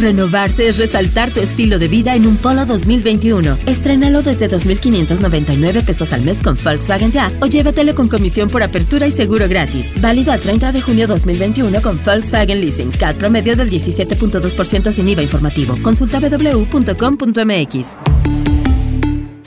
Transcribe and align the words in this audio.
Renovarse 0.00 0.66
es 0.66 0.78
resaltar 0.78 1.30
tu 1.30 1.40
estilo 1.40 1.78
de 1.78 1.86
vida 1.86 2.14
en 2.14 2.26
un 2.26 2.38
Polo 2.38 2.64
2021. 2.64 3.58
Estrénalo 3.66 4.22
desde 4.22 4.48
2.599 4.48 5.84
pesos 5.84 6.12
al 6.12 6.22
mes 6.22 6.42
con 6.42 6.56
Volkswagen 6.62 7.12
Ya 7.12 7.30
o 7.40 7.46
llévatelo 7.46 7.94
con 7.94 8.08
comisión 8.08 8.48
por 8.48 8.62
apertura 8.62 9.06
y 9.06 9.10
seguro 9.10 9.46
gratis. 9.46 9.92
Válido 10.00 10.32
al 10.32 10.40
30 10.40 10.72
de 10.72 10.80
junio 10.80 11.06
2021 11.06 11.82
con 11.82 12.00
Volkswagen 12.02 12.60
Leasing. 12.60 12.92
CAT 12.92 13.16
promedio 13.16 13.56
del 13.56 13.70
17.2% 13.70 14.90
sin 14.90 15.08
IVA 15.08 15.22
informativo. 15.22 15.76
Consulta 15.82 16.18
www.com.mx. 16.18 17.96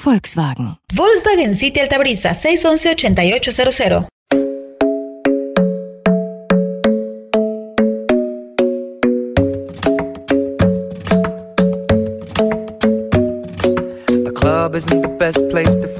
Volkswagen. 0.03 0.77
Volkswagen 0.93 1.55
City 1.55 1.79
Altabrisa 1.79 2.33
611 2.35 2.89
8800. 2.91 4.12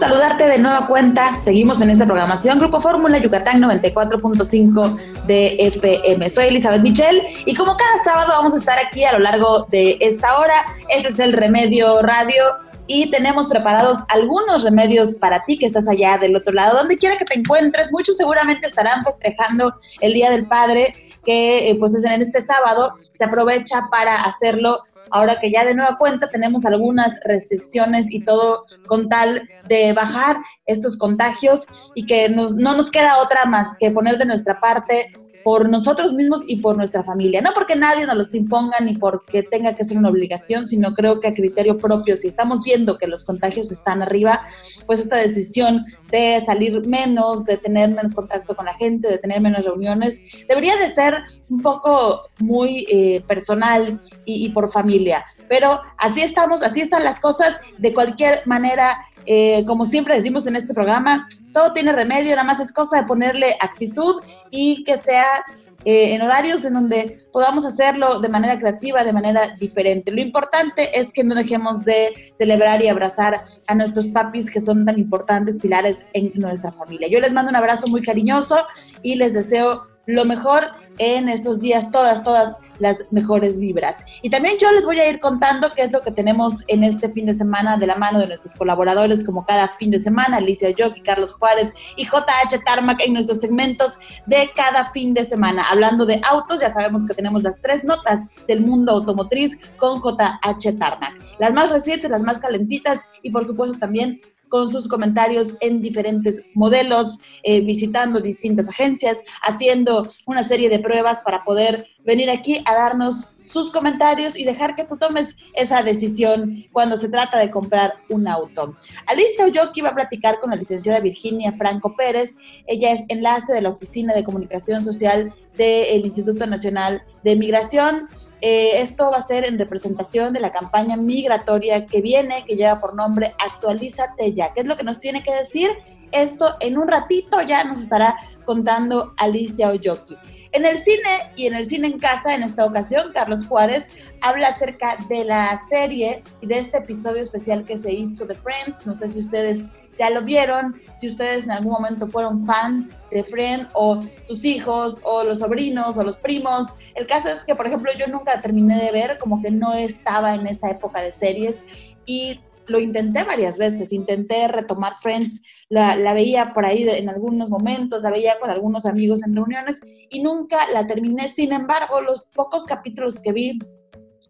saludarte 0.00 0.48
de 0.48 0.58
nueva 0.58 0.86
cuenta. 0.86 1.38
Seguimos 1.42 1.82
en 1.82 1.90
esta 1.90 2.06
programación 2.06 2.58
Grupo 2.58 2.80
Fórmula 2.80 3.18
Yucatán 3.18 3.60
94.5 3.60 5.26
de 5.26 5.56
FM. 5.58 6.30
Soy 6.30 6.46
Elizabeth 6.46 6.80
Michel 6.80 7.22
y 7.44 7.54
como 7.54 7.76
cada 7.76 8.02
sábado 8.02 8.30
vamos 8.30 8.54
a 8.54 8.56
estar 8.56 8.78
aquí 8.78 9.04
a 9.04 9.12
lo 9.12 9.18
largo 9.18 9.66
de 9.70 9.98
esta 10.00 10.38
hora. 10.38 10.64
Este 10.88 11.08
es 11.08 11.20
el 11.20 11.34
Remedio 11.34 12.00
Radio 12.00 12.42
y 12.92 13.08
tenemos 13.08 13.46
preparados 13.46 13.98
algunos 14.08 14.64
remedios 14.64 15.12
para 15.12 15.44
ti 15.44 15.56
que 15.56 15.66
estás 15.66 15.86
allá 15.86 16.18
del 16.18 16.34
otro 16.34 16.52
lado, 16.52 16.76
donde 16.76 16.98
quiera 16.98 17.16
que 17.16 17.24
te 17.24 17.38
encuentres. 17.38 17.92
Muchos 17.92 18.16
seguramente 18.16 18.66
estarán 18.66 19.04
festejando 19.04 19.72
el 20.00 20.12
Día 20.12 20.28
del 20.28 20.48
Padre, 20.48 20.92
que 21.24 21.70
eh, 21.70 21.76
pues 21.78 21.94
es 21.94 22.02
en 22.02 22.20
este 22.20 22.40
sábado. 22.40 22.94
Se 23.14 23.22
aprovecha 23.22 23.86
para 23.92 24.16
hacerlo 24.16 24.80
ahora 25.12 25.38
que 25.38 25.52
ya 25.52 25.64
de 25.64 25.76
nueva 25.76 25.98
cuenta 25.98 26.30
tenemos 26.30 26.66
algunas 26.66 27.20
restricciones 27.24 28.10
y 28.10 28.24
todo 28.24 28.64
con 28.88 29.08
tal 29.08 29.48
de 29.68 29.92
bajar 29.92 30.38
estos 30.66 30.98
contagios 30.98 31.92
y 31.94 32.06
que 32.06 32.28
nos, 32.28 32.56
no 32.56 32.76
nos 32.76 32.90
queda 32.90 33.18
otra 33.18 33.44
más 33.44 33.78
que 33.78 33.92
poner 33.92 34.18
de 34.18 34.24
nuestra 34.24 34.58
parte 34.58 35.06
por 35.44 35.68
nosotros 35.68 36.12
mismos 36.12 36.42
y 36.46 36.56
por 36.56 36.76
nuestra 36.76 37.02
familia. 37.04 37.40
No 37.40 37.50
porque 37.54 37.76
nadie 37.76 38.06
nos 38.06 38.16
los 38.16 38.34
imponga 38.34 38.78
ni 38.80 38.96
porque 38.96 39.42
tenga 39.42 39.74
que 39.74 39.84
ser 39.84 39.98
una 39.98 40.08
obligación, 40.08 40.66
sino 40.66 40.94
creo 40.94 41.20
que 41.20 41.28
a 41.28 41.34
criterio 41.34 41.78
propio, 41.78 42.16
si 42.16 42.28
estamos 42.28 42.62
viendo 42.62 42.98
que 42.98 43.06
los 43.06 43.24
contagios 43.24 43.72
están 43.72 44.02
arriba, 44.02 44.42
pues 44.86 45.00
esta 45.00 45.16
decisión 45.16 45.82
de 46.10 46.40
salir 46.44 46.86
menos, 46.86 47.44
de 47.44 47.56
tener 47.56 47.90
menos 47.90 48.14
contacto 48.14 48.54
con 48.54 48.66
la 48.66 48.74
gente, 48.74 49.08
de 49.08 49.18
tener 49.18 49.40
menos 49.40 49.64
reuniones, 49.64 50.20
debería 50.48 50.76
de 50.76 50.88
ser 50.88 51.14
un 51.48 51.62
poco 51.62 52.22
muy 52.38 52.86
eh, 52.90 53.22
personal 53.26 54.00
y, 54.24 54.46
y 54.46 54.48
por 54.50 54.70
familia. 54.70 55.24
Pero 55.48 55.80
así 55.98 56.20
estamos, 56.20 56.62
así 56.62 56.80
están 56.80 57.04
las 57.04 57.20
cosas. 57.20 57.56
De 57.78 57.92
cualquier 57.92 58.42
manera, 58.46 58.96
eh, 59.26 59.64
como 59.66 59.84
siempre 59.84 60.14
decimos 60.14 60.46
en 60.46 60.56
este 60.56 60.74
programa, 60.74 61.28
todo 61.52 61.72
tiene 61.72 61.92
remedio, 61.92 62.30
nada 62.30 62.44
más 62.44 62.60
es 62.60 62.72
cosa 62.72 62.98
de 62.98 63.06
ponerle 63.06 63.56
actitud 63.60 64.22
y 64.50 64.84
que 64.84 64.96
sea 64.96 65.44
eh, 65.84 66.14
en 66.14 66.20
horarios 66.20 66.64
en 66.66 66.74
donde 66.74 67.18
podamos 67.32 67.64
hacerlo 67.64 68.20
de 68.20 68.28
manera 68.28 68.58
creativa, 68.58 69.02
de 69.02 69.14
manera 69.14 69.54
diferente. 69.58 70.12
Lo 70.12 70.20
importante 70.20 70.98
es 70.98 71.10
que 71.12 71.24
no 71.24 71.34
dejemos 71.34 71.84
de 71.84 72.12
celebrar 72.32 72.82
y 72.82 72.88
abrazar 72.88 73.42
a 73.66 73.74
nuestros 73.74 74.08
papis 74.08 74.50
que 74.50 74.60
son 74.60 74.84
tan 74.84 74.98
importantes 74.98 75.58
pilares 75.58 76.04
en 76.12 76.32
nuestra 76.34 76.72
familia. 76.72 77.08
Yo 77.08 77.18
les 77.18 77.32
mando 77.32 77.48
un 77.48 77.56
abrazo 77.56 77.88
muy 77.88 78.02
cariñoso 78.02 78.58
y 79.02 79.14
les 79.14 79.32
deseo 79.32 79.86
lo 80.06 80.24
mejor 80.24 80.68
en 80.98 81.28
estos 81.28 81.60
días, 81.60 81.90
todas, 81.90 82.22
todas 82.22 82.56
las 82.78 83.06
mejores 83.10 83.58
vibras. 83.58 83.98
Y 84.22 84.30
también 84.30 84.56
yo 84.60 84.70
les 84.72 84.84
voy 84.84 84.98
a 85.00 85.08
ir 85.08 85.20
contando 85.20 85.70
qué 85.74 85.82
es 85.82 85.92
lo 85.92 86.02
que 86.02 86.10
tenemos 86.10 86.64
en 86.68 86.84
este 86.84 87.10
fin 87.10 87.26
de 87.26 87.34
semana 87.34 87.76
de 87.76 87.86
la 87.86 87.96
mano 87.96 88.20
de 88.20 88.26
nuestros 88.26 88.54
colaboradores, 88.54 89.24
como 89.24 89.44
cada 89.44 89.68
fin 89.78 89.90
de 89.90 90.00
semana, 90.00 90.38
Alicia 90.38 90.70
Yoki, 90.70 91.02
Carlos 91.02 91.32
Juárez 91.32 91.72
y 91.96 92.04
JH 92.04 92.64
Tarmac 92.64 93.00
en 93.02 93.14
nuestros 93.14 93.38
segmentos 93.38 93.98
de 94.26 94.50
cada 94.54 94.90
fin 94.90 95.14
de 95.14 95.24
semana. 95.24 95.64
Hablando 95.70 96.06
de 96.06 96.20
autos, 96.28 96.60
ya 96.60 96.70
sabemos 96.70 97.06
que 97.06 97.14
tenemos 97.14 97.42
las 97.42 97.60
tres 97.60 97.84
notas 97.84 98.26
del 98.46 98.60
mundo 98.60 98.92
automotriz 98.92 99.58
con 99.76 100.00
JH 100.00 100.78
Tarmac. 100.78 101.14
Las 101.38 101.52
más 101.52 101.70
recientes, 101.70 102.10
las 102.10 102.22
más 102.22 102.38
calentitas 102.38 102.98
y 103.22 103.30
por 103.30 103.44
supuesto 103.44 103.78
también 103.78 104.20
con 104.50 104.70
sus 104.70 104.86
comentarios 104.86 105.54
en 105.60 105.80
diferentes 105.80 106.42
modelos, 106.54 107.18
eh, 107.42 107.62
visitando 107.62 108.20
distintas 108.20 108.68
agencias, 108.68 109.22
haciendo 109.42 110.06
una 110.26 110.46
serie 110.46 110.68
de 110.68 110.80
pruebas 110.80 111.22
para 111.22 111.42
poder 111.44 111.86
venir 112.04 112.28
aquí 112.28 112.62
a 112.66 112.74
darnos 112.74 113.30
sus 113.50 113.70
comentarios 113.72 114.38
y 114.38 114.44
dejar 114.44 114.76
que 114.76 114.84
tú 114.84 114.96
tomes 114.96 115.36
esa 115.54 115.82
decisión 115.82 116.64
cuando 116.72 116.96
se 116.96 117.08
trata 117.08 117.38
de 117.38 117.50
comprar 117.50 117.94
un 118.08 118.28
auto. 118.28 118.76
Alicia 119.06 119.44
Oyoki 119.44 119.80
va 119.80 119.90
a 119.90 119.94
platicar 119.94 120.38
con 120.40 120.50
la 120.50 120.56
licenciada 120.56 121.00
Virginia 121.00 121.52
Franco 121.52 121.96
Pérez. 121.96 122.36
Ella 122.66 122.92
es 122.92 123.02
enlace 123.08 123.52
de 123.52 123.62
la 123.62 123.70
Oficina 123.70 124.14
de 124.14 124.24
Comunicación 124.24 124.82
Social 124.82 125.32
del 125.56 126.04
Instituto 126.04 126.46
Nacional 126.46 127.02
de 127.24 127.36
Migración. 127.36 128.08
Eh, 128.40 128.80
esto 128.80 129.10
va 129.10 129.18
a 129.18 129.22
ser 129.22 129.44
en 129.44 129.58
representación 129.58 130.32
de 130.32 130.40
la 130.40 130.52
campaña 130.52 130.96
migratoria 130.96 131.86
que 131.86 132.00
viene, 132.00 132.44
que 132.46 132.56
lleva 132.56 132.80
por 132.80 132.94
nombre 132.94 133.34
Actualízate 133.38 134.32
ya. 134.32 134.52
¿Qué 134.52 134.60
es 134.60 134.66
lo 134.66 134.76
que 134.76 134.84
nos 134.84 135.00
tiene 135.00 135.22
que 135.22 135.34
decir? 135.34 135.70
Esto 136.12 136.54
en 136.60 136.78
un 136.78 136.88
ratito 136.88 137.40
ya 137.42 137.64
nos 137.64 137.80
estará 137.80 138.16
contando 138.44 139.14
Alicia 139.16 139.68
Oyoki. 139.68 140.16
En 140.52 140.66
el 140.66 140.76
cine 140.78 141.30
y 141.36 141.46
en 141.46 141.54
el 141.54 141.66
cine 141.66 141.86
en 141.86 141.98
casa, 141.98 142.34
en 142.34 142.42
esta 142.42 142.64
ocasión, 142.64 143.12
Carlos 143.14 143.46
Juárez 143.46 143.88
habla 144.20 144.48
acerca 144.48 144.96
de 145.08 145.24
la 145.24 145.56
serie 145.68 146.24
y 146.40 146.46
de 146.48 146.58
este 146.58 146.78
episodio 146.78 147.22
especial 147.22 147.64
que 147.64 147.76
se 147.76 147.92
hizo 147.92 148.26
de 148.26 148.34
Friends. 148.34 148.84
No 148.84 148.96
sé 148.96 149.08
si 149.08 149.20
ustedes 149.20 149.68
ya 149.96 150.10
lo 150.10 150.22
vieron, 150.22 150.80
si 150.92 151.10
ustedes 151.10 151.44
en 151.44 151.52
algún 151.52 151.72
momento 151.72 152.08
fueron 152.08 152.44
fan 152.46 152.90
de 153.12 153.22
Friends 153.22 153.68
o 153.74 154.02
sus 154.22 154.44
hijos 154.44 155.00
o 155.04 155.22
los 155.22 155.38
sobrinos 155.38 155.98
o 155.98 156.02
los 156.02 156.16
primos. 156.16 156.66
El 156.94 157.06
caso 157.06 157.28
es 157.28 157.44
que, 157.44 157.54
por 157.54 157.66
ejemplo, 157.66 157.92
yo 157.96 158.06
nunca 158.08 158.40
terminé 158.40 158.82
de 158.82 158.90
ver, 158.90 159.18
como 159.18 159.40
que 159.42 159.50
no 159.50 159.72
estaba 159.72 160.34
en 160.34 160.46
esa 160.46 160.70
época 160.70 161.02
de 161.02 161.12
series 161.12 161.64
y 162.06 162.40
lo 162.70 162.80
intenté 162.80 163.24
varias 163.24 163.58
veces, 163.58 163.92
intenté 163.92 164.48
retomar 164.48 164.94
Friends, 165.00 165.42
la, 165.68 166.14
veía 166.14 166.52
por 166.52 166.64
ahí 166.64 166.88
en 166.88 167.08
algunos 167.08 167.50
momentos, 167.50 168.02
la 168.02 168.10
veía 168.10 168.38
con 168.38 168.50
algunos 168.50 168.86
amigos 168.86 169.22
en 169.24 169.34
reuniones 169.34 169.80
y 170.08 170.22
nunca 170.22 170.58
la 170.72 170.86
terminé. 170.86 171.28
Sin 171.28 171.52
embargo, 171.52 172.00
los 172.00 172.26
pocos 172.34 172.64
capítulos 172.64 173.16
que 173.22 173.32
vi 173.32 173.58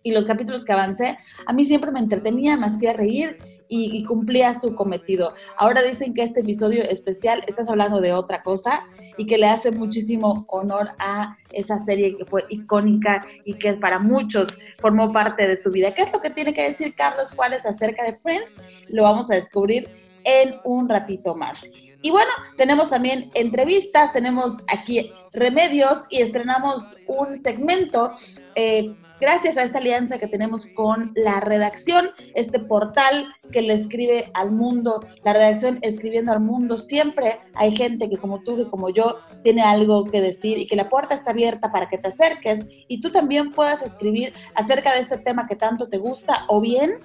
y 0.02 0.12
los 0.12 0.26
capítulos 0.26 0.64
que 0.64 0.72
avancé, 0.72 1.18
a 1.46 1.52
mí 1.52 1.64
siempre 1.64 1.90
me 1.92 2.00
entretenía, 2.00 2.56
me 2.56 2.66
hacía 2.66 2.92
reír 2.92 3.38
y, 3.68 4.02
cumplía 4.04 4.52
su 4.54 4.74
cometido. 4.74 5.34
Ahora 5.56 5.82
dicen 5.82 6.14
que 6.14 6.22
este 6.22 6.40
episodio 6.40 6.82
especial, 6.82 7.42
estás 7.46 7.68
hablando 7.68 8.00
de 8.00 8.12
otra 8.12 8.42
cosa 8.42 8.84
y 9.16 9.26
que 9.26 9.38
le 9.38 9.46
hace 9.46 9.70
muchísimo 9.70 10.44
honor 10.48 10.88
a 10.98 11.36
esa 11.52 11.78
serie 11.78 12.16
que 12.16 12.24
fue 12.24 12.44
icónica 12.48 13.24
y 13.44 13.54
que 13.54 13.74
para 13.74 14.00
muchos 14.00 14.48
formó 14.80 15.12
parte 15.12 15.46
de 15.46 15.60
su 15.60 15.70
vida. 15.70 15.94
¿Qué 15.94 16.02
es 16.02 16.12
lo 16.12 16.20
que 16.20 16.30
tiene 16.30 16.52
que 16.52 16.62
decir 16.62 16.94
Carlos 16.94 17.32
Juárez 17.34 17.64
acerca 17.66 18.04
de 18.04 18.16
Friends? 18.16 18.60
Lo 18.88 19.04
vamos 19.04 19.30
a 19.30 19.34
descubrir 19.34 19.88
en 20.24 20.56
un 20.64 20.88
ratito 20.88 21.34
más. 21.34 21.62
Y 22.02 22.10
bueno, 22.10 22.30
tenemos 22.56 22.88
también 22.88 23.30
entrevistas, 23.34 24.12
tenemos 24.12 24.58
aquí 24.72 25.12
remedios 25.32 26.06
y 26.08 26.22
estrenamos 26.22 26.96
un 27.06 27.36
segmento 27.36 28.12
eh, 28.54 28.96
gracias 29.20 29.56
a 29.56 29.62
esta 29.62 29.78
alianza 29.78 30.18
que 30.18 30.26
tenemos 30.26 30.66
con 30.74 31.12
la 31.14 31.40
redacción, 31.40 32.08
este 32.34 32.58
portal 32.58 33.32
que 33.52 33.62
le 33.62 33.74
escribe 33.74 34.30
al 34.34 34.50
mundo, 34.50 35.04
la 35.24 35.32
redacción 35.32 35.78
escribiendo 35.82 36.32
al 36.32 36.40
mundo, 36.40 36.78
siempre 36.78 37.38
hay 37.54 37.76
gente 37.76 38.08
que 38.08 38.16
como 38.16 38.42
tú, 38.42 38.56
que 38.56 38.68
como 38.68 38.90
yo, 38.90 39.18
tiene 39.42 39.62
algo 39.62 40.04
que 40.04 40.20
decir 40.20 40.58
y 40.58 40.66
que 40.66 40.76
la 40.76 40.88
puerta 40.88 41.14
está 41.14 41.30
abierta 41.30 41.70
para 41.72 41.88
que 41.88 41.98
te 41.98 42.08
acerques 42.08 42.66
y 42.88 43.00
tú 43.00 43.10
también 43.10 43.52
puedas 43.52 43.82
escribir 43.82 44.32
acerca 44.54 44.94
de 44.94 45.00
este 45.00 45.18
tema 45.18 45.46
que 45.46 45.56
tanto 45.56 45.88
te 45.88 45.98
gusta 45.98 46.44
o 46.48 46.60
bien 46.60 47.00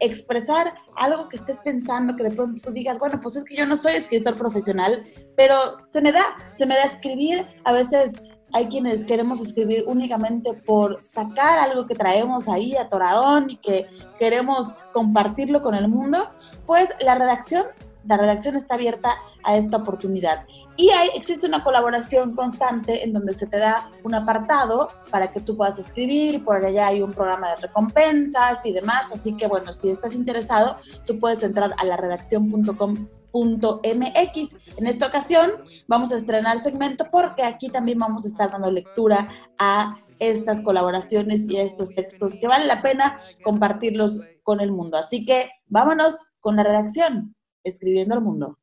expresar 0.00 0.74
algo 0.96 1.28
que 1.28 1.36
estés 1.36 1.60
pensando, 1.60 2.16
que 2.16 2.24
de 2.24 2.32
pronto 2.32 2.60
tú 2.60 2.72
digas, 2.72 2.98
bueno, 2.98 3.20
pues 3.22 3.36
es 3.36 3.44
que 3.44 3.56
yo 3.56 3.66
no 3.66 3.76
soy 3.76 3.94
escritor 3.94 4.36
profesional, 4.36 5.04
pero 5.36 5.56
se 5.86 6.02
me 6.02 6.12
da, 6.12 6.24
se 6.56 6.66
me 6.66 6.74
da 6.74 6.82
escribir, 6.82 7.46
a 7.64 7.72
veces 7.72 8.12
hay 8.54 8.68
quienes 8.68 9.04
queremos 9.04 9.40
escribir 9.40 9.84
únicamente 9.86 10.54
por 10.54 11.02
sacar 11.02 11.58
algo 11.58 11.86
que 11.86 11.96
traemos 11.96 12.48
ahí 12.48 12.76
a 12.76 12.88
Toradón 12.88 13.50
y 13.50 13.56
que 13.56 13.88
queremos 14.16 14.74
compartirlo 14.92 15.60
con 15.60 15.74
el 15.74 15.88
mundo, 15.88 16.30
pues 16.64 16.94
la 17.04 17.16
redacción 17.16 17.64
la 18.06 18.18
redacción 18.18 18.54
está 18.54 18.74
abierta 18.74 19.16
a 19.44 19.56
esta 19.56 19.78
oportunidad. 19.78 20.44
Y 20.76 20.90
hay, 20.90 21.08
existe 21.14 21.46
una 21.46 21.64
colaboración 21.64 22.34
constante 22.34 23.02
en 23.02 23.12
donde 23.12 23.32
se 23.34 23.46
te 23.46 23.58
da 23.58 23.90
un 24.02 24.14
apartado 24.14 24.90
para 25.10 25.32
que 25.32 25.40
tú 25.40 25.56
puedas 25.56 25.78
escribir, 25.78 26.44
por 26.44 26.62
allá 26.62 26.88
hay 26.88 27.02
un 27.02 27.12
programa 27.12 27.50
de 27.50 27.56
recompensas 27.56 28.66
y 28.66 28.72
demás, 28.72 29.10
así 29.12 29.34
que 29.36 29.46
bueno, 29.46 29.72
si 29.72 29.90
estás 29.90 30.14
interesado, 30.14 30.76
tú 31.06 31.18
puedes 31.18 31.42
entrar 31.42 31.74
a 31.78 31.84
la 31.84 31.96
redacción.com 31.96 33.08
En 33.34 34.86
esta 34.86 35.06
ocasión 35.06 35.50
vamos 35.88 36.12
a 36.12 36.16
estrenar 36.16 36.60
segmento 36.60 37.06
porque 37.10 37.42
aquí 37.42 37.68
también 37.68 37.98
vamos 37.98 38.24
a 38.24 38.28
estar 38.28 38.50
dando 38.50 38.70
lectura 38.70 39.28
a 39.58 39.96
estas 40.20 40.60
colaboraciones 40.60 41.48
y 41.48 41.56
a 41.56 41.64
estos 41.64 41.90
textos 41.94 42.36
que 42.40 42.46
vale 42.46 42.66
la 42.66 42.80
pena 42.80 43.18
compartirlos 43.42 44.20
con 44.44 44.60
el 44.60 44.70
mundo. 44.70 44.96
Así 44.96 45.24
que 45.26 45.50
vámonos 45.66 46.14
con 46.38 46.54
la 46.54 46.62
redacción 46.62 47.34
escribiendo 47.64 48.14
al 48.14 48.20
mundo. 48.20 48.58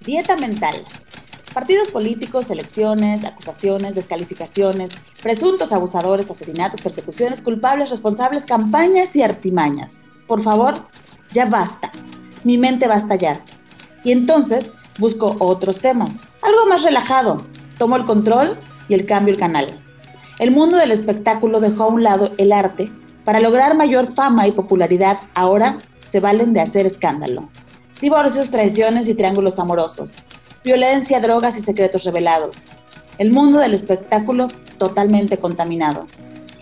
Dieta 0.00 0.36
mental. 0.36 0.74
Partidos 1.58 1.90
políticos, 1.90 2.50
elecciones, 2.50 3.24
acusaciones, 3.24 3.96
descalificaciones, 3.96 4.92
presuntos 5.20 5.72
abusadores, 5.72 6.30
asesinatos, 6.30 6.80
persecuciones, 6.80 7.42
culpables, 7.42 7.90
responsables, 7.90 8.46
campañas 8.46 9.16
y 9.16 9.24
artimañas. 9.24 10.08
Por 10.28 10.40
favor, 10.44 10.74
ya 11.32 11.46
basta. 11.46 11.90
Mi 12.44 12.58
mente 12.58 12.86
va 12.86 12.94
a 12.94 12.98
estallar. 12.98 13.40
Y 14.04 14.12
entonces 14.12 14.72
busco 15.00 15.34
otros 15.40 15.80
temas. 15.80 16.20
Algo 16.42 16.64
más 16.66 16.84
relajado. 16.84 17.42
Tomo 17.76 17.96
el 17.96 18.04
control 18.04 18.56
y 18.86 18.94
el 18.94 19.04
cambio 19.04 19.34
el 19.34 19.40
canal. 19.40 19.66
El 20.38 20.52
mundo 20.52 20.76
del 20.76 20.92
espectáculo 20.92 21.58
dejó 21.58 21.82
a 21.82 21.88
un 21.88 22.04
lado 22.04 22.30
el 22.38 22.52
arte 22.52 22.88
para 23.24 23.40
lograr 23.40 23.76
mayor 23.76 24.14
fama 24.14 24.46
y 24.46 24.52
popularidad, 24.52 25.18
ahora 25.34 25.78
se 26.08 26.20
valen 26.20 26.52
de 26.52 26.60
hacer 26.60 26.86
escándalo. 26.86 27.48
Divorcios, 28.00 28.48
traiciones 28.48 29.08
y 29.08 29.14
triángulos 29.14 29.58
amorosos. 29.58 30.14
Violencia, 30.64 31.20
drogas 31.20 31.56
y 31.56 31.62
secretos 31.62 32.04
revelados. 32.04 32.66
El 33.16 33.30
mundo 33.30 33.60
del 33.60 33.74
espectáculo 33.74 34.48
totalmente 34.76 35.38
contaminado. 35.38 36.04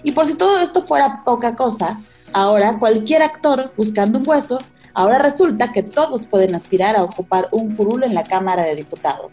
Y 0.02 0.12
por 0.12 0.26
si 0.26 0.34
todo 0.34 0.58
esto 0.58 0.82
fuera 0.82 1.22
poca 1.24 1.56
cosa, 1.56 1.98
ahora 2.34 2.78
cualquier 2.78 3.22
actor 3.22 3.72
buscando 3.76 4.18
un 4.18 4.28
hueso, 4.28 4.58
ahora 4.92 5.18
resulta 5.18 5.72
que 5.72 5.82
todos 5.82 6.26
pueden 6.26 6.54
aspirar 6.54 6.94
a 6.94 7.04
ocupar 7.04 7.48
un 7.52 7.74
curul 7.74 8.04
en 8.04 8.14
la 8.14 8.22
Cámara 8.22 8.64
de 8.64 8.76
Diputados. 8.76 9.32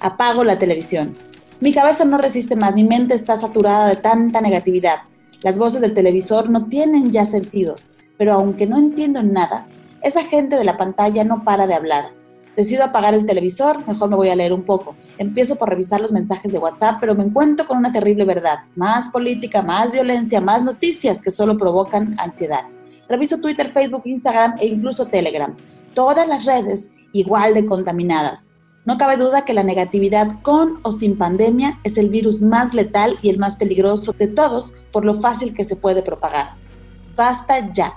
Apago 0.00 0.44
la 0.44 0.58
televisión. 0.58 1.14
Mi 1.58 1.72
cabeza 1.72 2.04
no 2.04 2.16
resiste 2.16 2.54
más, 2.54 2.76
mi 2.76 2.84
mente 2.84 3.14
está 3.14 3.36
saturada 3.36 3.88
de 3.88 3.96
tanta 3.96 4.40
negatividad. 4.40 5.00
Las 5.42 5.58
voces 5.58 5.80
del 5.80 5.94
televisor 5.94 6.48
no 6.48 6.66
tienen 6.66 7.10
ya 7.10 7.26
sentido, 7.26 7.74
pero 8.16 8.34
aunque 8.34 8.66
no 8.66 8.78
entiendo 8.78 9.22
nada, 9.22 9.66
esa 10.00 10.22
gente 10.24 10.56
de 10.56 10.64
la 10.64 10.78
pantalla 10.78 11.24
no 11.24 11.44
para 11.44 11.66
de 11.66 11.74
hablar. 11.74 12.19
Decido 12.60 12.84
apagar 12.84 13.14
el 13.14 13.24
televisor, 13.24 13.86
mejor 13.88 14.10
me 14.10 14.16
voy 14.16 14.28
a 14.28 14.36
leer 14.36 14.52
un 14.52 14.64
poco. 14.64 14.94
Empiezo 15.16 15.56
por 15.56 15.70
revisar 15.70 15.98
los 15.98 16.12
mensajes 16.12 16.52
de 16.52 16.58
WhatsApp, 16.58 16.98
pero 17.00 17.14
me 17.14 17.24
encuentro 17.24 17.66
con 17.66 17.78
una 17.78 17.90
terrible 17.90 18.26
verdad. 18.26 18.58
Más 18.76 19.08
política, 19.08 19.62
más 19.62 19.90
violencia, 19.90 20.42
más 20.42 20.62
noticias 20.62 21.22
que 21.22 21.30
solo 21.30 21.56
provocan 21.56 22.20
ansiedad. 22.20 22.64
Reviso 23.08 23.40
Twitter, 23.40 23.72
Facebook, 23.72 24.02
Instagram 24.04 24.56
e 24.60 24.66
incluso 24.66 25.06
Telegram. 25.06 25.56
Todas 25.94 26.28
las 26.28 26.44
redes 26.44 26.90
igual 27.14 27.54
de 27.54 27.64
contaminadas. 27.64 28.46
No 28.84 28.98
cabe 28.98 29.16
duda 29.16 29.46
que 29.46 29.54
la 29.54 29.62
negatividad 29.62 30.42
con 30.42 30.80
o 30.82 30.92
sin 30.92 31.16
pandemia 31.16 31.80
es 31.82 31.96
el 31.96 32.10
virus 32.10 32.42
más 32.42 32.74
letal 32.74 33.16
y 33.22 33.30
el 33.30 33.38
más 33.38 33.56
peligroso 33.56 34.12
de 34.12 34.26
todos 34.26 34.74
por 34.92 35.06
lo 35.06 35.14
fácil 35.14 35.54
que 35.54 35.64
se 35.64 35.76
puede 35.76 36.02
propagar. 36.02 36.56
Basta 37.16 37.72
ya. 37.72 37.94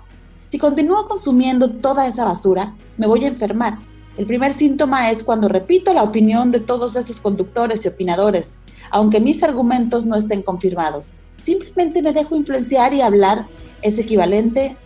Si 0.47 0.57
continúo 0.57 1.05
consumiendo 1.09 1.69
toda 1.69 2.07
esa 2.07 2.23
basura, 2.23 2.77
me 2.95 3.07
voy 3.07 3.25
a 3.25 3.27
enfermar. 3.27 3.79
El 4.15 4.27
primer 4.27 4.53
síntoma 4.53 5.09
es 5.09 5.23
cuando 5.23 5.47
repito 5.47 5.91
la 5.91 6.03
opinión 6.03 6.51
de 6.51 6.59
todos 6.59 6.95
esos 6.95 7.19
conductores 7.19 7.83
y 7.83 7.87
opinadores, 7.87 8.57
aunque 8.91 9.19
mis 9.19 9.41
argumentos 9.41 10.05
no 10.05 10.15
estén 10.15 10.43
confirmados. 10.43 11.15
Simplemente 11.41 12.03
me 12.03 12.13
dejo 12.13 12.35
influenciar 12.35 12.93
y 12.93 13.01
hablar 13.01 13.45
es 13.81 13.97
equivalente 13.97 14.77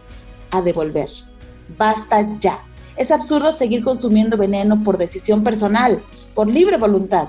a 0.50 0.62
devolver. 0.62 1.10
Basta 1.78 2.40
ya. 2.40 2.64
Es 2.96 3.12
absurdo 3.12 3.52
seguir 3.52 3.84
consumiendo 3.84 4.38
veneno 4.38 4.82
por 4.82 4.98
decisión 4.98 5.44
personal, 5.44 6.02
por 6.34 6.48
libre 6.48 6.78
voluntad. 6.78 7.28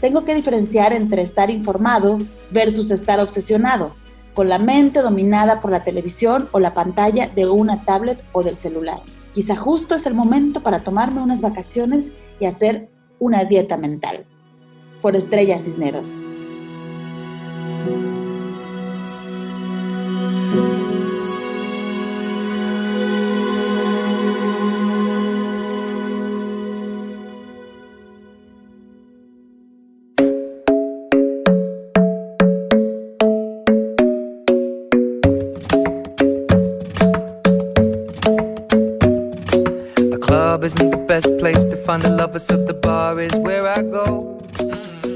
Tengo 0.00 0.24
que 0.24 0.34
diferenciar 0.34 0.94
entre 0.94 1.20
estar 1.20 1.50
informado 1.50 2.20
versus 2.50 2.90
estar 2.90 3.20
obsesionado, 3.20 3.94
con 4.32 4.48
la 4.48 4.58
mente 4.58 5.00
dominada 5.00 5.60
por 5.60 5.70
la 5.70 5.84
televisión 5.84 6.48
o 6.52 6.58
la 6.58 6.72
pantalla 6.72 7.28
de 7.28 7.46
una 7.46 7.84
tablet 7.84 8.24
o 8.32 8.42
del 8.42 8.56
celular. 8.56 9.02
Quizá 9.34 9.56
justo 9.56 9.96
es 9.96 10.06
el 10.06 10.14
momento 10.14 10.62
para 10.62 10.84
tomarme 10.84 11.20
unas 11.20 11.40
vacaciones 11.40 12.12
y 12.38 12.46
hacer 12.46 12.88
una 13.18 13.44
dieta 13.44 13.76
mental. 13.76 14.26
Por 15.02 15.16
Estrella 15.16 15.58
Cisneros. 15.58 16.08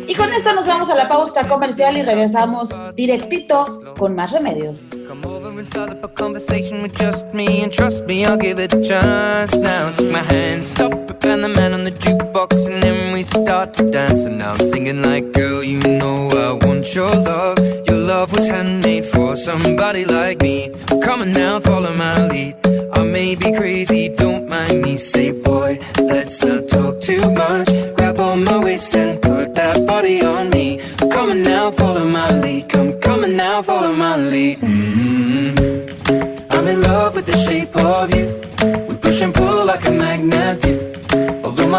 Y 0.07 0.15
con 0.15 0.33
esto 0.33 0.55
nos 0.55 0.67
vamos 0.67 0.89
a 0.89 0.95
la 0.95 1.09
pausa 1.09 1.47
comercial 1.47 1.97
y 1.97 2.03
regresamos 2.03 2.71
directito 2.95 3.95
con 3.99 4.15
más 4.15 4.33
remedios. 4.33 4.91
Come 5.07 5.27
over 5.27 5.49
and 5.49 5.67
start 5.67 5.91
up 5.91 6.05
a 6.05 6.09
conversation 6.09 6.83
with 6.83 6.93
just 6.99 7.27
me 7.35 7.63
and 7.63 7.71
trust 7.71 8.07
me, 8.07 8.25